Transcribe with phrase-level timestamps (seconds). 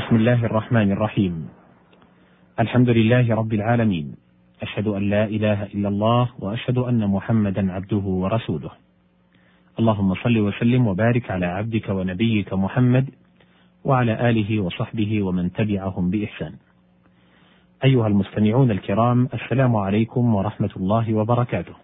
[0.00, 1.48] بسم الله الرحمن الرحيم
[2.60, 4.14] الحمد لله رب العالمين
[4.62, 8.70] اشهد ان لا اله الا الله واشهد ان محمدا عبده ورسوله
[9.78, 13.10] اللهم صل وسلم وبارك على عبدك ونبيك محمد
[13.84, 16.52] وعلى اله وصحبه ومن تبعهم باحسان
[17.84, 21.74] ايها المستمعون الكرام السلام عليكم ورحمه الله وبركاته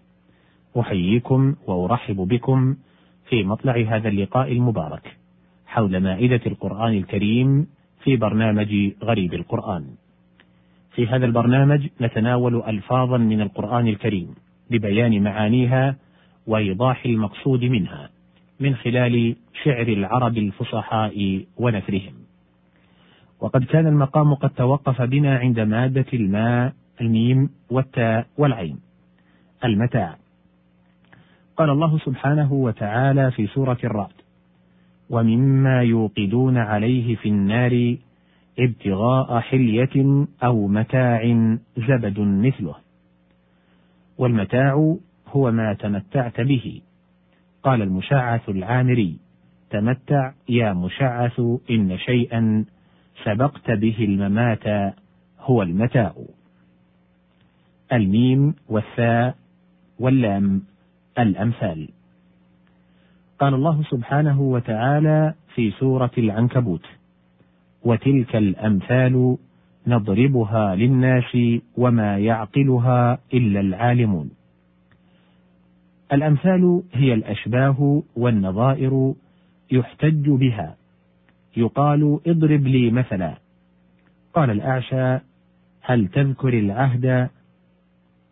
[0.79, 2.75] احييكم وارحب بكم
[3.29, 5.17] في مطلع هذا اللقاء المبارك
[5.67, 9.85] حول مائده القران الكريم في برنامج غريب القرآن.
[10.95, 14.35] في هذا البرنامج نتناول ألفاظا من القرآن الكريم
[14.69, 15.95] ببيان معانيها
[16.47, 18.09] وإيضاح المقصود منها
[18.59, 22.13] من خلال شعر العرب الفصحاء ونثرهم.
[23.39, 28.79] وقد كان المقام قد توقف بنا عند مادة الماء الميم والتاء والعين.
[29.63, 30.17] المتاع.
[31.57, 34.16] قال الله سبحانه وتعالى في سورة الرعد:
[35.09, 37.95] ومما يوقدون عليه في النار
[38.59, 41.21] ابتغاء حلية أو متاع
[41.77, 42.75] زبد مثله.
[44.17, 46.81] والمتاع هو ما تمتعت به.
[47.63, 49.17] قال المشعث العامري:
[49.69, 52.65] تمتع يا مشعث إن شيئا
[53.23, 54.93] سبقت به الممات
[55.39, 56.13] هو المتاع.
[57.93, 59.35] الميم والثاء
[59.99, 60.61] واللام
[61.19, 61.89] الأمثال.
[63.39, 66.85] قال الله سبحانه وتعالى في سورة العنكبوت:
[67.83, 69.37] وتلك الأمثال
[69.87, 71.37] نضربها للناس
[71.77, 74.31] وما يعقلها إلا العالمون.
[76.13, 79.13] الأمثال هي الأشباه والنظائر
[79.71, 80.75] يحتج بها.
[81.57, 83.33] يقال اضرب لي مثلا.
[84.33, 85.19] قال الأعشى:
[85.81, 87.29] هل تذكر العهد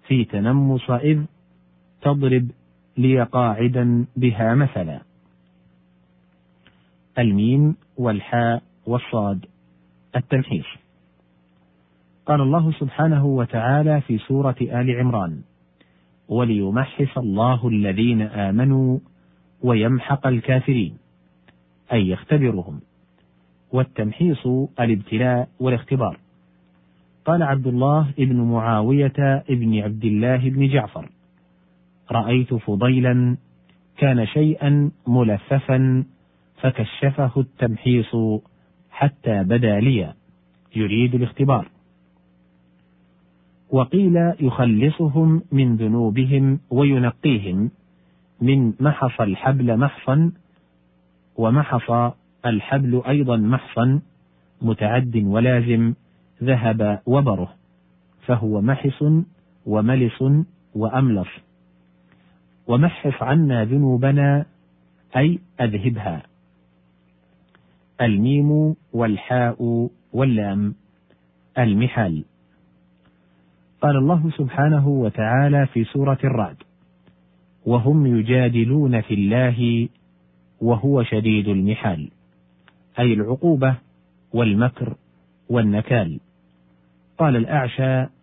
[0.08, 1.22] في تنمص إذ
[2.02, 2.48] تضرب
[2.98, 5.02] لي قاعدا بها مثلا.
[7.20, 9.46] الميم والحاء والصاد.
[10.16, 10.66] التمحيص
[12.26, 15.42] قال الله سبحانه وتعالى في سورة آل عمران
[16.30, 19.00] وليمحص الله الذين آمنوا
[19.62, 20.98] ويمحق الكافرين
[21.94, 22.80] أي يختبرهم.
[23.72, 24.48] والتمحيص
[24.80, 26.20] الابتلاء والاختبار.
[27.26, 31.10] قال عبد الله بن معاوية بن عبد الله بن جعفر
[32.12, 33.38] رأيت فضيلا
[33.98, 36.04] كان شيئا ملففا
[36.62, 38.16] فكشفه التمحيص
[38.92, 40.14] حتى بدا لي.
[40.76, 41.68] يريد الاختبار.
[43.70, 47.72] وقيل يخلصهم من ذنوبهم وينقيهم
[48.42, 50.32] من محص الحبل محصا
[51.36, 52.14] ومحص
[52.46, 54.02] الحبل أيضا محصا
[54.62, 55.94] متعد ولازم
[56.44, 57.54] ذهب وبره.
[58.26, 59.04] فهو محص
[59.66, 60.24] وملص
[60.76, 61.45] وأملص.
[62.68, 64.46] ومحص عنا ذنوبنا
[65.18, 66.24] أي أذهبها.
[68.02, 70.76] الميم والحاء واللام.
[71.58, 72.24] المحال.
[73.82, 76.58] قال الله سبحانه وتعالى في سورة الرعد
[77.66, 79.90] وهم يجادلون في الله
[80.62, 82.12] وهو شديد المحال.
[83.00, 83.76] أي العقوبة
[84.34, 84.96] والمكر
[85.50, 86.20] والنكال.
[87.18, 88.15] قال الأعشى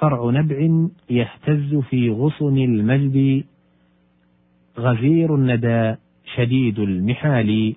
[0.00, 3.44] فرع نبع يهتز في غصن المجد
[4.78, 5.94] غزير الندى
[6.34, 7.74] شديد المحال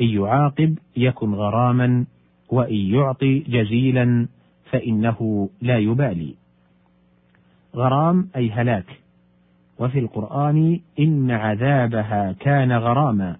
[0.00, 2.04] إن يعاقب يكن غراما
[2.48, 4.28] وإن يعطي جزيلا
[4.70, 6.34] فإنه لا يبالي.
[7.76, 9.00] غرام أي هلاك.
[9.78, 13.36] وفي القرآن إن عذابها كان غراما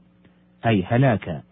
[0.67, 1.43] أي هلاكا.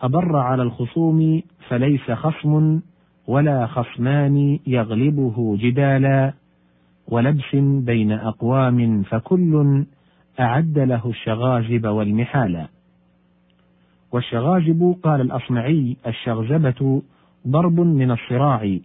[0.00, 2.80] أبر على الخصوم فليس خصم
[3.26, 6.32] ولا خصمان يغلبه جدالا
[7.08, 9.84] ولبس بين أقوام فكل
[10.40, 12.68] أعد له الشغاجب والمحالا.
[14.12, 17.02] والشغاجب قال الأصمعي الشغزبة
[17.48, 18.78] ضرب من الصراع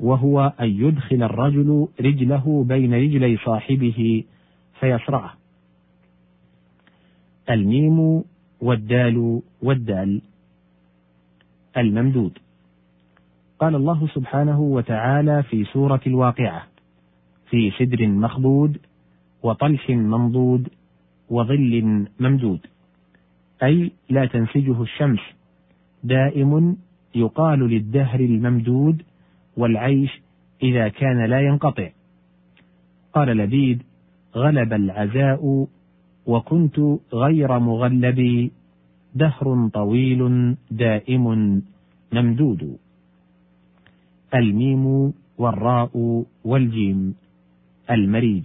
[0.00, 4.24] وهو أن يدخل الرجل رجله بين رجلي صاحبه
[4.80, 5.34] فيصرعه.
[7.50, 8.24] الميم
[8.60, 10.22] والدال والدال.
[11.76, 12.38] الممدود.
[13.62, 16.62] قال الله سبحانه وتعالى في سورة الواقعة
[17.50, 18.78] في سدر مخبود
[19.42, 20.68] وطلح منضود
[21.30, 22.60] وظل ممدود.
[23.62, 25.20] أي لا تنسجه الشمس
[26.04, 26.76] دائم
[27.14, 29.02] يقال للدهر الممدود
[29.56, 30.20] والعيش
[30.62, 31.88] إذا كان لا ينقطع.
[33.14, 33.82] قال لبيد
[34.36, 35.66] غلب العزاء
[36.26, 36.80] وكنت
[37.12, 38.50] غير مغلب
[39.14, 41.62] دهر طويل دائم
[42.12, 42.78] ممدود.
[44.34, 47.14] الميم والراء والجيم
[47.90, 48.44] المريج.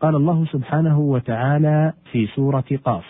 [0.00, 3.04] قال الله سبحانه وتعالى في سورة قاف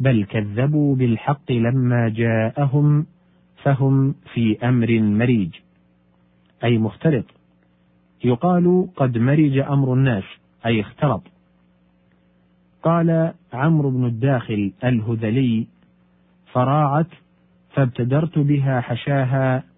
[0.00, 3.06] بل كذبوا بالحق لما جاءهم
[3.62, 5.54] فهم في أمر مريج.
[6.64, 7.24] أي مختلط.
[8.24, 10.24] يقال قد مرج أمر الناس
[10.66, 11.22] أي اختلط.
[12.82, 15.66] قال عمرو بن الداخل الهذلي
[16.52, 17.06] فراعت
[17.70, 19.69] فابتدرت بها حشاها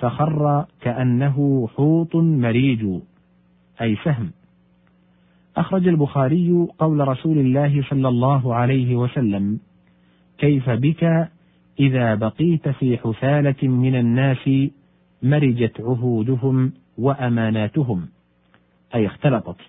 [0.00, 3.00] فخر كأنه حوط مريج
[3.80, 4.30] أي سهم.
[5.56, 9.60] أخرج البخاري قول رسول الله صلى الله عليه وسلم
[10.38, 11.28] كيف بك
[11.80, 14.50] إذا بقيت في حثالة من الناس
[15.22, 18.08] مرجت عهودهم وأماناتهم؟
[18.94, 19.60] أي اختلطت.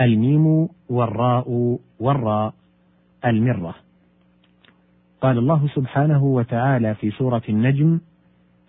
[0.00, 2.54] الميم والراء والراء
[3.24, 3.74] المرة.
[5.20, 8.00] قال الله سبحانه وتعالى في سورة النجم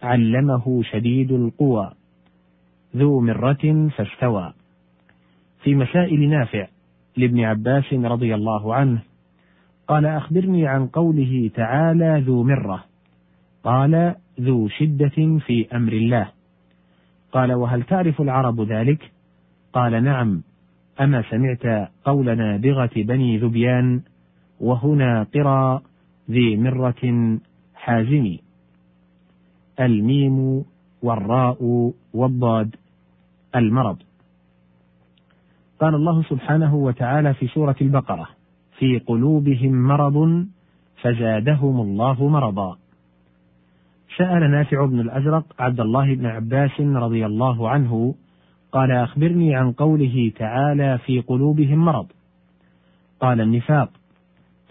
[0.03, 1.91] علمه شديد القوى
[2.95, 4.53] ذو مرة فاستوى.
[5.63, 6.67] في مسائل نافع
[7.17, 9.01] لابن عباس رضي الله عنه
[9.87, 12.83] قال أخبرني عن قوله تعالى ذو مرة
[13.63, 16.31] قال ذو شدة في أمر الله.
[17.31, 19.11] قال وهل تعرف العرب ذلك؟
[19.73, 20.43] قال نعم.
[21.01, 24.01] أما سمعت قول نابغة بني ذبيان
[24.59, 25.81] وهنا قرى
[26.31, 27.37] ذي مرة
[27.75, 28.37] حازم
[29.79, 30.65] الميم
[31.01, 32.75] والراء والضاد
[33.55, 33.97] المرض.
[35.79, 38.29] قال الله سبحانه وتعالى في سورة البقرة
[38.77, 40.47] في قلوبهم مرض
[41.01, 42.77] فزادهم الله مرضا.
[44.17, 48.15] سأل نافع بن الأزرق عبد الله بن عباس رضي الله عنه
[48.71, 52.07] قال أخبرني عن قوله تعالى في قلوبهم مرض.
[53.19, 53.89] قال النفاق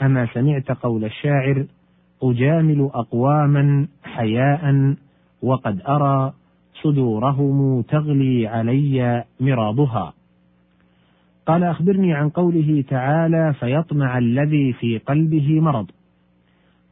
[0.03, 1.67] أما سمعت قول الشاعر
[2.23, 4.95] أجامل أقواما حياء
[5.43, 6.33] وقد أرى
[6.83, 10.13] صدورهم تغلي علي مراضها
[11.47, 15.87] قال أخبرني عن قوله تعالى فيطمع الذي في قلبه مرض.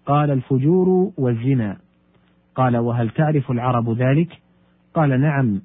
[0.06, 1.76] قال الفجور والزنا.
[2.54, 4.38] قال وهل تعرف العرب ذلك؟
[4.94, 5.60] قال نعم.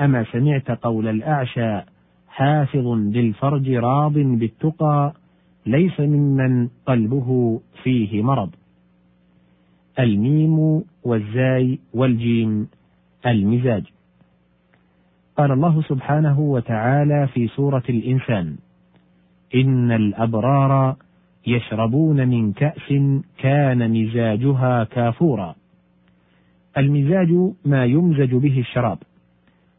[0.00, 1.80] أما سمعت قول الأعشى
[2.28, 5.12] حافظ للفرج راض بالتقى
[5.66, 8.50] ليس ممن قلبه فيه مرض.
[9.98, 12.68] الميم والزاي والجيم
[13.26, 13.84] المزاج.
[15.36, 18.56] قال الله سبحانه وتعالى في سورة الإنسان
[19.54, 20.96] إن الأبرار
[21.46, 22.92] يشربون من كأس
[23.38, 25.54] كان مزاجها كافورا.
[26.78, 28.98] المزاج ما يمزج به الشراب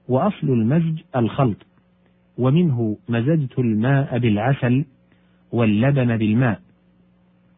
[0.07, 1.57] وأصل المزج الخلط
[2.37, 4.85] ومنه مزجت الماء بالعسل
[5.51, 6.59] واللبن بالماء.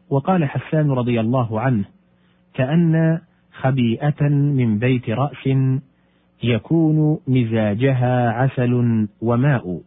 [0.10, 1.86] وقال حسان رضي الله عنه
[2.58, 3.20] كأن
[3.52, 5.50] خبيئة من بيت رأس
[6.44, 9.82] يكون مزاجها عسل وماء.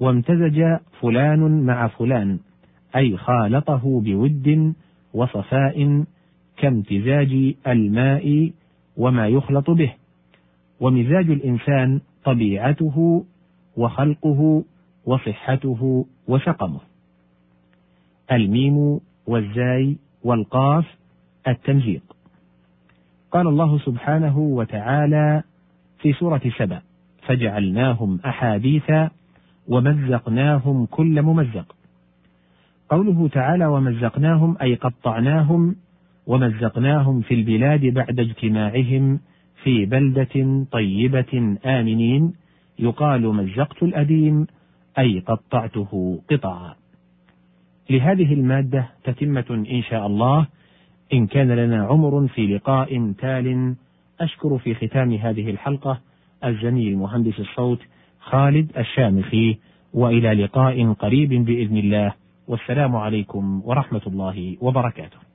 [0.00, 0.62] وامتزج
[1.00, 2.38] فلان مع فلان
[2.96, 4.74] أي خالطه بود
[5.14, 6.04] وصفاء
[6.56, 8.52] كامتزاج الماء
[8.96, 9.92] وما يخلط به.
[10.80, 13.24] ومزاج الإنسان طبيعته
[13.76, 14.64] وخلقه
[15.04, 16.80] وصحته وسقمه.
[18.32, 20.96] الميم والزاي والقاف
[21.48, 22.02] التمزيق
[23.30, 25.42] قال الله سبحانه وتعالى
[25.98, 26.80] في سورة سبأ
[27.26, 29.10] فجعلناهم أحاديثا
[29.68, 31.76] ومزقناهم كل ممزق
[32.88, 35.76] قوله تعالى ومزقناهم أي قطعناهم
[36.26, 39.20] ومزقناهم في البلاد بعد اجتماعهم
[39.62, 42.34] في بلدة طيبة آمنين
[42.78, 44.46] يقال مزقت الأديم
[44.98, 46.74] أي قطعته قطعا.
[47.90, 50.46] لهذه المادة تتمة إن شاء الله
[51.12, 53.74] إن كان لنا عمر في لقاء تال
[54.20, 56.00] أشكر في ختام هذه الحلقة
[56.44, 57.78] الزميل مهندس الصوت
[58.20, 59.58] خالد الشامخي
[59.94, 62.12] وإلى لقاء قريب بإذن الله
[62.48, 65.26] والسلام عليكم ورحمة الله وبركاته.